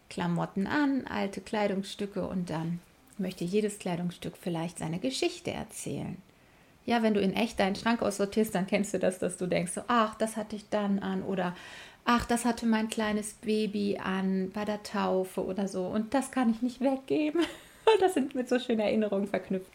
Klamotten 0.09 0.67
an, 0.67 1.07
alte 1.07 1.39
Kleidungsstücke 1.39 2.27
und 2.27 2.49
dann 2.49 2.81
möchte 3.17 3.45
jedes 3.45 3.79
Kleidungsstück 3.79 4.35
vielleicht 4.35 4.79
seine 4.79 4.99
Geschichte 4.99 5.51
erzählen. 5.51 6.17
Ja, 6.85 7.03
wenn 7.03 7.13
du 7.13 7.21
in 7.21 7.33
echt 7.33 7.59
deinen 7.59 7.75
Schrank 7.75 8.01
aussortierst, 8.01 8.53
dann 8.53 8.67
kennst 8.67 8.93
du 8.93 8.99
das, 8.99 9.19
dass 9.19 9.37
du 9.37 9.47
denkst, 9.47 9.73
so, 9.73 9.81
ach, 9.87 10.15
das 10.15 10.35
hatte 10.35 10.55
ich 10.55 10.67
dann 10.69 10.99
an 10.99 11.23
oder 11.23 11.55
ach, 12.05 12.25
das 12.25 12.45
hatte 12.45 12.65
mein 12.65 12.89
kleines 12.89 13.33
Baby 13.33 13.99
an 14.03 14.51
bei 14.53 14.65
der 14.65 14.83
Taufe 14.83 15.43
oder 15.43 15.67
so 15.67 15.85
und 15.85 16.13
das 16.13 16.31
kann 16.31 16.49
ich 16.49 16.61
nicht 16.61 16.81
weggeben. 16.81 17.41
Das 17.99 18.13
sind 18.13 18.35
mit 18.35 18.47
so 18.47 18.59
schönen 18.59 18.81
Erinnerungen 18.81 19.27
verknüpft. 19.27 19.71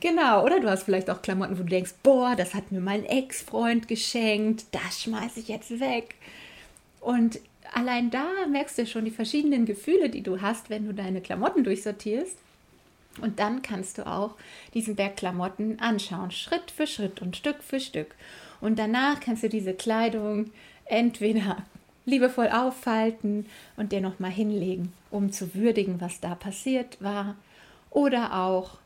Genau, 0.00 0.44
oder 0.44 0.58
du 0.58 0.68
hast 0.68 0.82
vielleicht 0.82 1.10
auch 1.10 1.22
Klamotten, 1.22 1.56
wo 1.58 1.62
du 1.62 1.68
denkst, 1.68 1.94
boah, 2.02 2.34
das 2.34 2.54
hat 2.54 2.72
mir 2.72 2.80
mein 2.80 3.04
Ex-Freund 3.04 3.86
geschenkt, 3.86 4.64
das 4.72 5.02
schmeiße 5.02 5.38
ich 5.38 5.46
jetzt 5.46 5.78
weg. 5.78 6.16
Und 7.00 7.38
allein 7.72 8.10
da 8.10 8.26
merkst 8.50 8.78
du 8.78 8.86
schon 8.86 9.04
die 9.04 9.10
verschiedenen 9.10 9.66
Gefühle, 9.66 10.08
die 10.08 10.22
du 10.22 10.40
hast, 10.40 10.70
wenn 10.70 10.86
du 10.86 10.94
deine 10.94 11.20
Klamotten 11.20 11.62
durchsortierst. 11.62 12.36
Und 13.20 13.38
dann 13.38 13.60
kannst 13.60 13.98
du 13.98 14.06
auch 14.06 14.36
diesen 14.72 14.96
Berg 14.96 15.16
Klamotten 15.16 15.78
anschauen, 15.80 16.30
Schritt 16.30 16.70
für 16.70 16.86
Schritt 16.86 17.20
und 17.20 17.36
Stück 17.36 17.62
für 17.62 17.80
Stück. 17.80 18.14
Und 18.60 18.78
danach 18.78 19.20
kannst 19.20 19.42
du 19.42 19.48
diese 19.48 19.74
Kleidung 19.74 20.50
entweder 20.90 21.58
liebevoll 22.06 22.48
auffalten 22.48 23.46
und 23.76 23.92
dir 23.92 24.00
nochmal 24.00 24.30
hinlegen, 24.30 24.92
um 25.10 25.32
zu 25.32 25.54
würdigen, 25.54 26.00
was 26.00 26.20
da 26.20 26.34
passiert 26.34 27.00
war, 27.02 27.36
oder 27.90 28.34
auch 28.34 28.78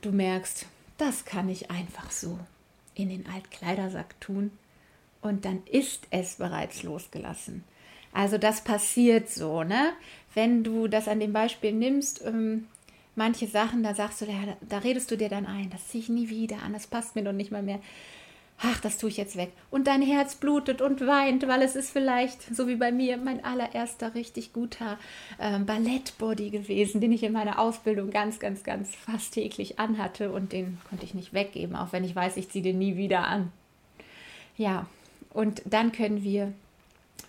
du 0.00 0.10
merkst, 0.10 0.66
das 0.98 1.24
kann 1.24 1.48
ich 1.48 1.70
einfach 1.70 2.10
so 2.10 2.38
in 2.94 3.08
den 3.08 3.26
Altkleidersack 3.26 4.20
tun. 4.20 4.50
Und 5.20 5.44
dann 5.44 5.62
ist 5.70 6.06
es 6.10 6.36
bereits 6.36 6.82
losgelassen. 6.82 7.62
Also 8.12 8.38
das 8.38 8.62
passiert 8.64 9.30
so, 9.30 9.62
ne? 9.62 9.92
Wenn 10.34 10.64
du 10.64 10.88
das 10.88 11.08
an 11.08 11.20
dem 11.20 11.32
Beispiel 11.32 11.72
nimmst, 11.72 12.22
ähm, 12.24 12.66
manche 13.14 13.46
Sachen, 13.46 13.82
da 13.82 13.94
sagst 13.94 14.20
du, 14.20 14.26
da, 14.26 14.32
da 14.60 14.78
redest 14.78 15.10
du 15.10 15.16
dir 15.16 15.28
dann 15.28 15.46
ein, 15.46 15.70
das 15.70 15.88
ziehe 15.88 16.02
ich 16.02 16.08
nie 16.08 16.28
wieder 16.28 16.62
an, 16.62 16.72
das 16.72 16.86
passt 16.86 17.14
mir 17.14 17.22
doch 17.22 17.32
nicht 17.32 17.52
mal 17.52 17.62
mehr 17.62 17.80
ach, 18.62 18.80
das 18.80 18.96
tue 18.96 19.10
ich 19.10 19.16
jetzt 19.16 19.36
weg. 19.36 19.52
Und 19.70 19.86
dein 19.86 20.02
Herz 20.02 20.36
blutet 20.36 20.80
und 20.80 21.00
weint, 21.06 21.46
weil 21.48 21.62
es 21.62 21.74
ist 21.74 21.90
vielleicht, 21.90 22.54
so 22.54 22.68
wie 22.68 22.76
bei 22.76 22.92
mir, 22.92 23.16
mein 23.16 23.44
allererster 23.44 24.14
richtig 24.14 24.52
guter 24.52 24.98
äh, 25.38 25.58
Ballettbody 25.58 26.50
gewesen, 26.50 27.00
den 27.00 27.12
ich 27.12 27.24
in 27.24 27.32
meiner 27.32 27.58
Ausbildung 27.58 28.10
ganz, 28.10 28.38
ganz, 28.38 28.62
ganz 28.62 28.94
fast 28.94 29.34
täglich 29.34 29.78
anhatte 29.78 30.32
und 30.32 30.52
den 30.52 30.78
konnte 30.88 31.04
ich 31.04 31.14
nicht 31.14 31.32
weggeben, 31.32 31.74
auch 31.74 31.92
wenn 31.92 32.04
ich 32.04 32.14
weiß, 32.14 32.36
ich 32.36 32.50
ziehe 32.50 32.62
den 32.62 32.78
nie 32.78 32.96
wieder 32.96 33.26
an. 33.26 33.52
Ja, 34.56 34.86
und 35.30 35.62
dann 35.64 35.92
können 35.92 36.22
wir 36.22 36.52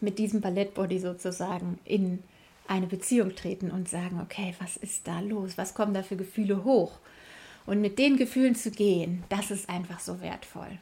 mit 0.02 0.20
diesem 0.20 0.42
Ballettbody 0.42 1.00
sozusagen 1.00 1.80
in 1.86 2.20
eine 2.68 2.88
Beziehung 2.88 3.36
treten 3.36 3.72
und 3.72 3.90
sagen, 3.90 4.22
okay, 4.22 4.54
was 4.60 4.78
ist 4.78 5.08
da 5.08 5.20
los? 5.20 5.58
Was 5.58 5.74
kommen 5.74 5.94
da 5.94 6.04
für 6.04 6.16
Gefühle 6.16 6.63
hoch? 6.63 7.00
Und 7.66 7.82
mit 7.82 7.98
den 7.98 8.18
Gefühlen 8.18 8.56
zu 8.56 8.72
gehen, 8.72 9.24
das 9.30 9.52
ist 9.52 9.70
einfach 9.70 10.00
so 10.00 10.22
wertvoll. 10.22 10.80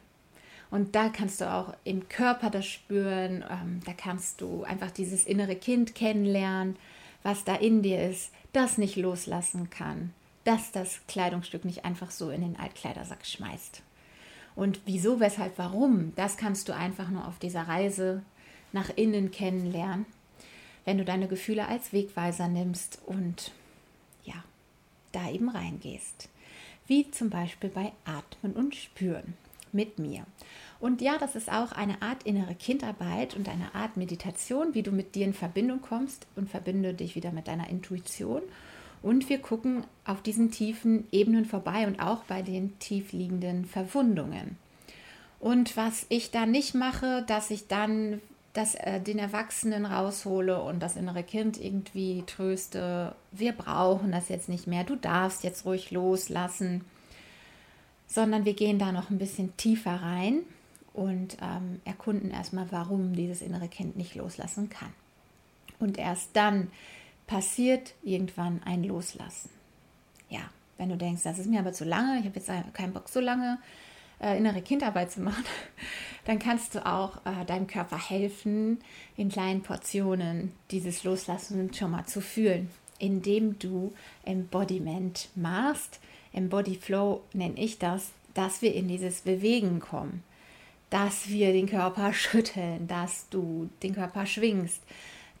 Und 0.72 0.94
da 0.94 1.10
kannst 1.10 1.42
du 1.42 1.52
auch 1.52 1.74
im 1.84 2.08
Körper 2.08 2.48
das 2.48 2.64
spüren, 2.64 3.44
ähm, 3.50 3.80
da 3.84 3.92
kannst 3.92 4.40
du 4.40 4.64
einfach 4.64 4.90
dieses 4.90 5.24
innere 5.24 5.54
Kind 5.54 5.94
kennenlernen, 5.94 6.76
was 7.22 7.44
da 7.44 7.56
in 7.56 7.82
dir 7.82 8.02
ist, 8.08 8.32
das 8.54 8.78
nicht 8.78 8.96
loslassen 8.96 9.68
kann, 9.68 10.14
dass 10.44 10.72
das 10.72 11.00
Kleidungsstück 11.08 11.66
nicht 11.66 11.84
einfach 11.84 12.10
so 12.10 12.30
in 12.30 12.40
den 12.40 12.58
Altkleidersack 12.58 13.26
schmeißt. 13.26 13.82
Und 14.56 14.80
wieso, 14.86 15.20
weshalb, 15.20 15.58
warum, 15.58 16.14
das 16.16 16.38
kannst 16.38 16.70
du 16.70 16.74
einfach 16.74 17.10
nur 17.10 17.28
auf 17.28 17.38
dieser 17.38 17.68
Reise 17.68 18.22
nach 18.72 18.88
innen 18.96 19.30
kennenlernen, 19.30 20.06
wenn 20.86 20.96
du 20.96 21.04
deine 21.04 21.28
Gefühle 21.28 21.68
als 21.68 21.92
Wegweiser 21.92 22.48
nimmst 22.48 22.98
und 23.04 23.52
ja, 24.24 24.42
da 25.12 25.30
eben 25.30 25.50
reingehst. 25.50 26.30
Wie 26.86 27.10
zum 27.10 27.28
Beispiel 27.28 27.68
bei 27.68 27.92
Atmen 28.06 28.54
und 28.54 28.74
Spüren 28.74 29.34
mit 29.72 29.98
mir. 29.98 30.24
Und 30.80 31.00
ja, 31.00 31.16
das 31.18 31.36
ist 31.36 31.50
auch 31.50 31.72
eine 31.72 32.02
Art 32.02 32.24
innere 32.24 32.54
Kindarbeit 32.54 33.36
und 33.36 33.48
eine 33.48 33.74
Art 33.74 33.96
Meditation, 33.96 34.74
wie 34.74 34.82
du 34.82 34.90
mit 34.90 35.14
dir 35.14 35.24
in 35.24 35.34
Verbindung 35.34 35.80
kommst 35.80 36.26
und 36.34 36.50
verbinde 36.50 36.92
dich 36.92 37.14
wieder 37.14 37.30
mit 37.30 37.46
deiner 37.46 37.70
Intuition. 37.70 38.42
Und 39.02 39.28
wir 39.28 39.38
gucken 39.38 39.84
auf 40.04 40.22
diesen 40.22 40.50
tiefen 40.50 41.06
Ebenen 41.12 41.44
vorbei 41.44 41.86
und 41.86 42.00
auch 42.00 42.24
bei 42.24 42.42
den 42.42 42.78
tief 42.78 43.12
liegenden 43.12 43.64
Verwundungen. 43.64 44.56
Und 45.38 45.76
was 45.76 46.06
ich 46.08 46.30
da 46.30 46.46
nicht 46.46 46.74
mache, 46.74 47.24
dass 47.26 47.50
ich 47.50 47.66
dann 47.66 48.20
das, 48.52 48.74
äh, 48.74 49.00
den 49.00 49.18
Erwachsenen 49.18 49.86
raushole 49.86 50.62
und 50.62 50.80
das 50.80 50.96
innere 50.96 51.22
Kind 51.22 51.60
irgendwie 51.60 52.22
tröste, 52.26 53.14
wir 53.32 53.52
brauchen 53.52 54.12
das 54.12 54.28
jetzt 54.28 54.48
nicht 54.48 54.66
mehr, 54.66 54.84
du 54.84 54.94
darfst 54.94 55.42
jetzt 55.42 55.64
ruhig 55.64 55.90
loslassen 55.90 56.84
sondern 58.12 58.44
wir 58.44 58.52
gehen 58.52 58.78
da 58.78 58.92
noch 58.92 59.08
ein 59.08 59.18
bisschen 59.18 59.56
tiefer 59.56 59.94
rein 59.94 60.42
und 60.92 61.38
ähm, 61.40 61.80
erkunden 61.86 62.30
erstmal, 62.30 62.70
warum 62.70 63.14
dieses 63.14 63.40
innere 63.40 63.68
Kind 63.68 63.96
nicht 63.96 64.14
loslassen 64.14 64.68
kann. 64.68 64.92
Und 65.78 65.96
erst 65.96 66.30
dann 66.34 66.70
passiert 67.26 67.94
irgendwann 68.02 68.62
ein 68.64 68.84
Loslassen. 68.84 69.48
Ja, 70.28 70.42
wenn 70.76 70.90
du 70.90 70.96
denkst, 70.98 71.22
das 71.22 71.38
ist 71.38 71.48
mir 71.48 71.60
aber 71.60 71.72
zu 71.72 71.84
lange, 71.84 72.18
ich 72.18 72.26
habe 72.26 72.38
jetzt 72.38 72.50
keinen 72.74 72.92
Bock 72.92 73.08
so 73.08 73.20
lange 73.20 73.58
äh, 74.20 74.36
innere 74.36 74.60
Kindarbeit 74.60 75.10
zu 75.10 75.22
machen, 75.22 75.44
dann 76.26 76.38
kannst 76.38 76.74
du 76.74 76.84
auch 76.84 77.16
äh, 77.24 77.46
deinem 77.46 77.66
Körper 77.66 77.96
helfen, 77.96 78.78
in 79.16 79.30
kleinen 79.30 79.62
Portionen 79.62 80.52
dieses 80.70 81.02
Loslassen 81.04 81.72
schon 81.72 81.92
mal 81.92 82.04
zu 82.04 82.20
fühlen, 82.20 82.68
indem 82.98 83.58
du 83.58 83.94
Embodiment 84.26 85.30
machst, 85.34 85.98
Embody 86.32 86.76
Flow 86.76 87.22
nenne 87.32 87.58
ich 87.58 87.78
das, 87.78 88.10
dass 88.34 88.62
wir 88.62 88.74
in 88.74 88.88
dieses 88.88 89.20
Bewegen 89.20 89.80
kommen, 89.80 90.22
dass 90.90 91.28
wir 91.28 91.52
den 91.52 91.68
Körper 91.68 92.12
schütteln, 92.12 92.86
dass 92.88 93.28
du 93.28 93.68
den 93.82 93.94
Körper 93.94 94.26
schwingst, 94.26 94.82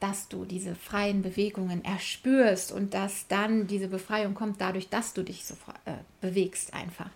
dass 0.00 0.28
du 0.28 0.44
diese 0.44 0.74
freien 0.74 1.22
Bewegungen 1.22 1.84
erspürst 1.84 2.72
und 2.72 2.92
dass 2.92 3.28
dann 3.28 3.68
diese 3.68 3.88
Befreiung 3.88 4.34
kommt 4.34 4.60
dadurch, 4.60 4.88
dass 4.88 5.14
du 5.14 5.22
dich 5.22 5.44
so 5.44 5.54
äh, 5.84 5.92
bewegst 6.20 6.74
einfach. 6.74 7.10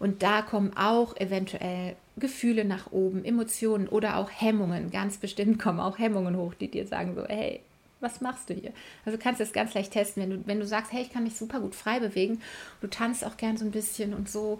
Und 0.00 0.24
da 0.24 0.42
kommen 0.42 0.76
auch 0.76 1.16
eventuell 1.16 1.94
Gefühle 2.16 2.64
nach 2.64 2.90
oben, 2.90 3.24
Emotionen 3.24 3.86
oder 3.86 4.16
auch 4.16 4.30
Hemmungen. 4.30 4.90
Ganz 4.90 5.16
bestimmt 5.16 5.60
kommen 5.60 5.78
auch 5.78 5.96
Hemmungen 5.96 6.36
hoch, 6.36 6.54
die 6.54 6.68
dir 6.68 6.88
sagen 6.88 7.14
so, 7.14 7.24
hey, 7.24 7.60
was 8.02 8.20
machst 8.20 8.50
du 8.50 8.54
hier? 8.54 8.72
Also 9.06 9.18
kannst 9.18 9.40
du 9.40 9.44
es 9.44 9.52
ganz 9.52 9.74
leicht 9.74 9.92
testen, 9.92 10.22
wenn 10.22 10.30
du, 10.30 10.46
wenn 10.46 10.60
du 10.60 10.66
sagst, 10.66 10.92
hey, 10.92 11.02
ich 11.02 11.12
kann 11.12 11.24
mich 11.24 11.36
super 11.36 11.60
gut 11.60 11.74
frei 11.74 12.00
bewegen, 12.00 12.42
du 12.80 12.88
tanzt 12.88 13.24
auch 13.24 13.36
gern 13.36 13.56
so 13.56 13.64
ein 13.64 13.70
bisschen 13.70 14.14
und 14.14 14.28
so. 14.28 14.58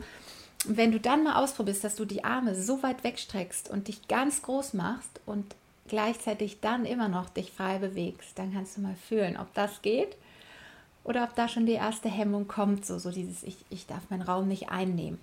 Und 0.66 0.76
wenn 0.76 0.92
du 0.92 1.00
dann 1.00 1.24
mal 1.24 1.42
ausprobierst, 1.42 1.82
dass 1.82 1.96
du 1.96 2.04
die 2.04 2.24
Arme 2.24 2.54
so 2.54 2.82
weit 2.82 3.04
wegstreckst 3.04 3.68
und 3.68 3.88
dich 3.88 4.08
ganz 4.08 4.42
groß 4.42 4.74
machst 4.74 5.20
und 5.26 5.54
gleichzeitig 5.88 6.60
dann 6.60 6.84
immer 6.84 7.08
noch 7.08 7.28
dich 7.28 7.52
frei 7.52 7.78
bewegst, 7.78 8.38
dann 8.38 8.52
kannst 8.52 8.76
du 8.76 8.80
mal 8.80 8.94
fühlen, 8.94 9.36
ob 9.36 9.52
das 9.54 9.82
geht 9.82 10.16
oder 11.04 11.24
ob 11.24 11.34
da 11.34 11.48
schon 11.48 11.66
die 11.66 11.72
erste 11.72 12.08
Hemmung 12.08 12.46
kommt, 12.46 12.86
so, 12.86 12.98
so 12.98 13.10
dieses 13.10 13.42
ich, 13.42 13.56
ich 13.70 13.86
darf 13.86 14.08
meinen 14.08 14.22
Raum 14.22 14.48
nicht 14.48 14.70
einnehmen. 14.70 15.18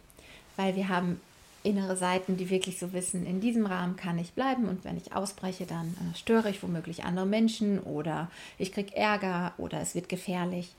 Weil 0.57 0.75
wir 0.75 0.89
haben 0.89 1.21
innere 1.63 1.97
Seiten, 1.97 2.37
die 2.37 2.49
wirklich 2.49 2.79
so 2.79 2.93
wissen, 2.93 3.25
in 3.25 3.41
diesem 3.41 3.65
Rahmen 3.65 3.95
kann 3.95 4.17
ich 4.17 4.33
bleiben 4.33 4.67
und 4.67 4.83
wenn 4.85 4.97
ich 4.97 5.13
ausbreche, 5.13 5.65
dann 5.65 5.87
äh, 5.87 6.17
störe 6.17 6.49
ich 6.49 6.63
womöglich 6.63 7.03
andere 7.03 7.25
Menschen 7.25 7.79
oder 7.79 8.29
ich 8.57 8.71
kriege 8.71 8.95
Ärger 8.95 9.53
oder 9.57 9.81
es 9.81 9.95
wird 9.95 10.09
gefährlich. 10.09 10.73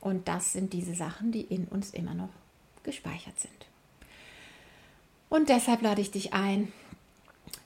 Und 0.00 0.28
das 0.28 0.52
sind 0.52 0.72
diese 0.72 0.94
Sachen, 0.94 1.32
die 1.32 1.42
in 1.42 1.64
uns 1.64 1.90
immer 1.90 2.14
noch 2.14 2.30
gespeichert 2.84 3.38
sind. 3.40 3.66
Und 5.28 5.48
deshalb 5.48 5.82
lade 5.82 6.00
ich 6.00 6.10
dich 6.10 6.32
ein, 6.32 6.72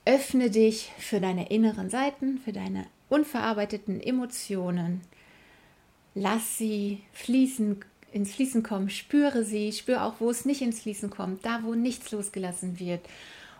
öffne 0.04 0.50
dich 0.50 0.90
für 0.99 1.21
deine 1.21 1.50
inneren 1.50 1.90
Seiten, 1.90 2.38
für 2.38 2.52
deine 2.52 2.87
unverarbeiteten 3.09 4.00
Emotionen. 4.00 5.02
Lass 6.14 6.59
sie 6.59 7.02
fließen 7.12 7.85
ins 8.12 8.35
Fließen 8.35 8.62
kommen, 8.62 8.90
spüre 8.90 9.45
sie, 9.45 9.73
spüre 9.73 10.02
auch, 10.02 10.14
wo 10.21 10.31
es 10.31 10.45
nicht 10.45 10.62
ins 10.62 10.83
Fließen 10.83 11.11
kommt, 11.11 11.45
da, 11.45 11.61
wo 11.62 11.75
nichts 11.75 12.11
losgelassen 12.12 12.78
wird. 12.78 13.00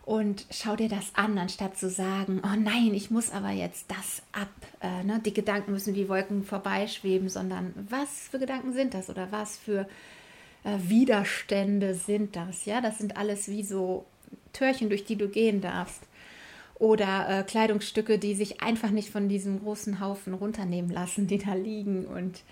Und 0.05 0.47
schau 0.51 0.75
dir 0.75 0.89
das 0.89 1.15
an, 1.15 1.39
anstatt 1.39 1.79
zu 1.79 1.89
sagen, 1.89 2.43
oh 2.45 2.57
nein, 2.59 2.93
ich 2.93 3.11
muss 3.11 3.31
aber 3.31 3.51
jetzt 3.51 3.87
das 3.89 4.23
ab. 4.33 4.51
Äh, 4.81 5.05
ne? 5.05 5.21
Die 5.25 5.33
Gedanken 5.33 5.71
müssen 5.71 5.95
wie 5.95 6.09
Wolken 6.09 6.45
vorbeischweben, 6.45 7.29
sondern 7.29 7.73
was 7.89 8.29
für 8.29 8.41
Gedanken 8.41 8.73
sind 8.73 8.95
das 8.95 9.09
oder 9.09 9.31
was 9.31 9.57
für 9.57 9.89
äh, 10.65 10.77
Widerstände 10.79 11.95
sind 11.95 12.35
das? 12.35 12.65
Ja, 12.65 12.81
das 12.81 12.99
sind 12.99 13.17
alles 13.17 13.49
wie 13.49 13.63
so 13.63 14.05
Türchen, 14.53 14.89
durch 14.89 15.05
die 15.05 15.17
du 15.17 15.29
gehen 15.29 15.61
darfst. 15.61 16.03
Oder 16.75 17.29
äh, 17.29 17.43
Kleidungsstücke, 17.45 18.19
die 18.19 18.35
sich 18.35 18.61
einfach 18.61 18.91
nicht 18.91 19.09
von 19.09 19.29
diesem 19.29 19.61
großen 19.61 20.01
Haufen 20.01 20.35
runternehmen 20.35 20.91
lassen, 20.91 21.29
die 21.29 21.39
da 21.39 21.55
liegen 21.55 22.07
und 22.07 22.43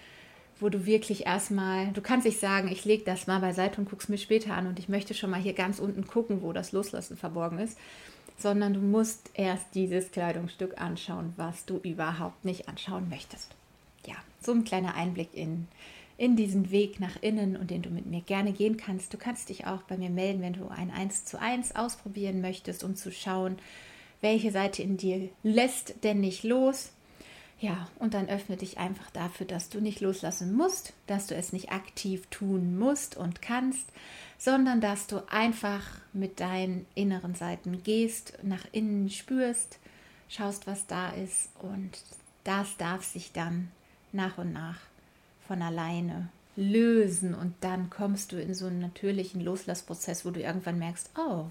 wo 0.61 0.69
du 0.69 0.87
wirklich 0.87 1.27
erstmal, 1.27 1.89
du 1.89 2.01
kannst 2.01 2.27
nicht 2.27 2.41
sagen, 2.41 2.69
ich 2.69 2.85
lege 2.85 3.05
das 3.05 3.27
mal 3.27 3.41
beiseite 3.41 3.81
und 3.81 3.89
guck's 3.89 4.09
mir 4.09 4.19
später 4.19 4.55
an 4.55 4.67
und 4.67 4.79
ich 4.79 4.89
möchte 4.89 5.15
schon 5.15 5.31
mal 5.31 5.41
hier 5.41 5.55
ganz 5.55 5.79
unten 5.79 6.07
gucken, 6.07 6.43
wo 6.43 6.53
das 6.53 6.73
Loslassen 6.73 7.17
verborgen 7.17 7.59
ist, 7.59 7.79
sondern 8.39 8.75
du 8.75 8.81
musst 8.81 9.31
erst 9.35 9.75
dieses 9.75 10.11
Kleidungsstück 10.11 10.81
anschauen, 10.81 11.33
was 11.37 11.65
du 11.67 11.79
überhaupt 11.79 12.45
nicht 12.45 12.69
anschauen 12.69 13.09
möchtest. 13.09 13.51
Ja, 14.07 14.15
so 14.41 14.53
ein 14.53 14.65
kleiner 14.65 14.95
Einblick 14.95 15.35
in, 15.35 15.69
in 16.17 16.37
diesen 16.37 16.71
Weg 16.71 17.01
nach 17.01 17.21
innen 17.23 17.57
und 17.57 17.71
den 17.71 17.83
du 17.83 17.91
mit 17.91 18.07
mir 18.07 18.23
gerne 18.23 18.53
gehen 18.53 18.77
kannst. 18.77 19.13
Du 19.13 19.19
kannst 19.19 19.49
dich 19.49 19.67
auch 19.67 19.83
bei 19.83 19.97
mir 19.97 20.11
melden, 20.11 20.43
wenn 20.43 20.55
du 20.55 20.69
ein 20.69 20.91
1 20.91 21.27
zu 21.27 21.41
1 21.41 21.77
ausprobieren 21.77 22.41
möchtest, 22.41 22.83
um 22.83 22.97
zu 22.97 23.13
schauen, 23.13 23.59
welche 24.23 24.51
Seite 24.51 24.83
in 24.83 24.97
dir 24.97 25.29
lässt 25.43 26.03
denn 26.05 26.21
nicht 26.21 26.45
los 26.45 26.93
ja, 27.61 27.89
und 27.99 28.15
dann 28.15 28.31
öffne 28.31 28.57
dich 28.57 28.79
einfach 28.79 29.11
dafür, 29.11 29.47
dass 29.47 29.69
du 29.69 29.81
nicht 29.81 30.01
loslassen 30.01 30.55
musst, 30.55 30.95
dass 31.07 31.27
du 31.27 31.35
es 31.35 31.53
nicht 31.53 31.71
aktiv 31.71 32.27
tun 32.29 32.79
musst 32.79 33.19
und 33.19 33.43
kannst, 33.43 33.87
sondern 34.39 34.81
dass 34.81 35.07
du 35.07 35.23
einfach 35.31 35.85
mit 36.15 36.41
deinen 36.41 36.87
inneren 36.95 37.35
Seiten 37.35 37.83
gehst, 37.83 38.39
nach 38.43 38.65
innen 38.73 39.11
spürst, 39.11 39.79
schaust, 40.31 40.67
was 40.67 40.87
da 40.87 41.11
ist 41.11 41.51
und 41.61 42.03
das 42.45 42.79
darf 42.79 43.05
sich 43.05 43.33
dann 43.33 43.71
nach 44.13 44.39
und 44.39 44.55
nach 44.55 44.79
von 45.47 45.61
alleine 45.61 46.31
lösen 46.57 47.35
und 47.35 47.55
dann 47.61 47.91
kommst 47.91 48.33
du 48.33 48.41
in 48.41 48.55
so 48.55 48.67
einen 48.67 48.81
natürlichen 48.81 49.43
Loslassprozess, 49.43 50.25
wo 50.25 50.31
du 50.31 50.41
irgendwann 50.41 50.79
merkst, 50.79 51.11
oh, 51.19 51.47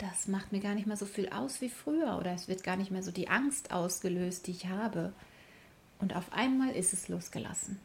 das 0.00 0.28
macht 0.28 0.50
mir 0.50 0.60
gar 0.60 0.74
nicht 0.74 0.86
mehr 0.86 0.96
so 0.96 1.06
viel 1.06 1.28
aus 1.28 1.60
wie 1.60 1.68
früher 1.68 2.16
oder 2.18 2.32
es 2.32 2.48
wird 2.48 2.64
gar 2.64 2.76
nicht 2.76 2.90
mehr 2.90 3.02
so 3.02 3.10
die 3.10 3.28
Angst 3.28 3.70
ausgelöst, 3.72 4.46
die 4.46 4.52
ich 4.52 4.66
habe. 4.66 5.12
Und 5.98 6.16
auf 6.16 6.32
einmal 6.32 6.74
ist 6.74 6.92
es 6.92 7.08
losgelassen. 7.08 7.78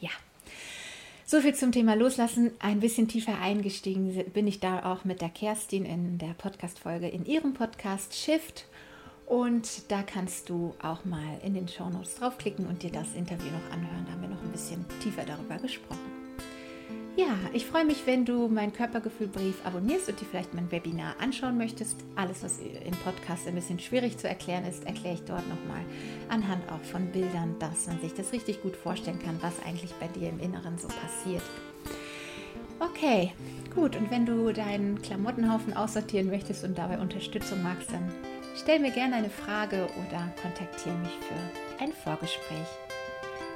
Ja. 0.00 0.10
So 1.24 1.40
viel 1.40 1.54
zum 1.54 1.70
Thema 1.70 1.94
Loslassen. 1.94 2.50
Ein 2.58 2.80
bisschen 2.80 3.06
tiefer 3.06 3.38
eingestiegen 3.40 4.24
bin 4.32 4.48
ich 4.48 4.58
da 4.58 4.92
auch 4.92 5.04
mit 5.04 5.20
der 5.20 5.30
Kerstin 5.30 5.84
in 5.84 6.18
der 6.18 6.34
Podcast-Folge 6.34 7.08
in 7.08 7.24
ihrem 7.24 7.54
Podcast 7.54 8.14
Shift. 8.14 8.66
Und 9.26 9.90
da 9.90 10.02
kannst 10.02 10.50
du 10.50 10.74
auch 10.82 11.04
mal 11.04 11.38
in 11.44 11.54
den 11.54 11.68
Show 11.68 11.88
Notes 11.88 12.16
draufklicken 12.16 12.66
und 12.66 12.82
dir 12.82 12.90
das 12.90 13.14
Interview 13.14 13.50
noch 13.50 13.72
anhören. 13.72 14.04
Da 14.04 14.12
haben 14.12 14.22
wir 14.22 14.28
noch 14.28 14.42
ein 14.42 14.52
bisschen 14.52 14.84
tiefer 15.00 15.24
darüber 15.24 15.56
gesprochen. 15.58 16.21
Ja, 17.14 17.36
ich 17.52 17.66
freue 17.66 17.84
mich, 17.84 18.06
wenn 18.06 18.24
du 18.24 18.48
meinen 18.48 18.72
Körpergefühlbrief 18.72 19.66
abonnierst 19.66 20.08
und 20.08 20.18
dir 20.18 20.24
vielleicht 20.24 20.54
mein 20.54 20.72
Webinar 20.72 21.14
anschauen 21.20 21.58
möchtest. 21.58 21.98
Alles, 22.16 22.42
was 22.42 22.58
im 22.58 22.94
Podcast 23.04 23.46
ein 23.46 23.54
bisschen 23.54 23.78
schwierig 23.78 24.16
zu 24.16 24.26
erklären 24.28 24.64
ist, 24.64 24.86
erkläre 24.86 25.16
ich 25.16 25.24
dort 25.24 25.46
nochmal 25.46 25.82
anhand 26.30 26.62
auch 26.72 26.82
von 26.90 27.06
Bildern, 27.08 27.54
dass 27.58 27.86
man 27.86 28.00
sich 28.00 28.14
das 28.14 28.32
richtig 28.32 28.62
gut 28.62 28.76
vorstellen 28.76 29.18
kann, 29.18 29.36
was 29.42 29.62
eigentlich 29.66 29.92
bei 30.00 30.08
dir 30.08 30.30
im 30.30 30.40
Inneren 30.40 30.78
so 30.78 30.88
passiert. 30.88 31.42
Okay, 32.80 33.32
gut. 33.74 33.94
Und 33.94 34.10
wenn 34.10 34.24
du 34.24 34.50
deinen 34.50 35.02
Klamottenhaufen 35.02 35.76
aussortieren 35.76 36.28
möchtest 36.28 36.64
und 36.64 36.78
dabei 36.78 36.98
Unterstützung 36.98 37.62
magst, 37.62 37.92
dann 37.92 38.10
stell 38.56 38.80
mir 38.80 38.90
gerne 38.90 39.16
eine 39.16 39.30
Frage 39.30 39.86
oder 40.08 40.32
kontaktiere 40.40 40.96
mich 40.96 41.12
für 41.28 41.82
ein 41.84 41.92
Vorgespräch. 41.92 42.66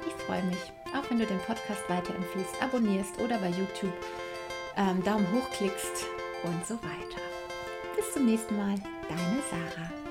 Ich 0.05 0.13
freue 0.25 0.43
mich 0.43 0.59
auch 0.97 1.09
wenn 1.09 1.19
du 1.19 1.25
den 1.25 1.39
Podcast 1.39 1.87
weiterempfiehlst, 1.87 2.61
abonnierst 2.61 3.19
oder 3.19 3.37
bei 3.37 3.49
YouTube 3.49 3.93
ähm, 4.75 5.03
Daumen 5.03 5.27
hoch 5.31 5.49
klickst 5.51 6.05
und 6.43 6.65
so 6.65 6.75
weiter. 6.75 7.21
Bis 7.95 8.13
zum 8.13 8.25
nächsten 8.25 8.55
Mal, 8.57 8.75
deine 9.09 9.41
Sarah. 9.49 10.06